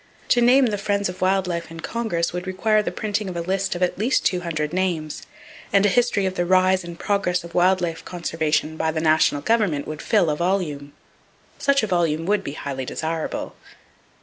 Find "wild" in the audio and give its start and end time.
1.21-1.45, 7.53-7.81